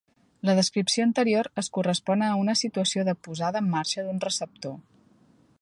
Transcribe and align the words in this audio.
La 0.49 0.53
descripció 0.59 1.05
anterior 1.07 1.49
és 1.63 1.69
correspon 1.77 2.25
a 2.29 2.31
una 2.45 2.57
situació 2.65 3.07
de 3.11 3.17
posada 3.29 3.65
en 3.65 3.71
marxa 3.77 4.09
d'un 4.11 4.27
receptor. 4.29 4.79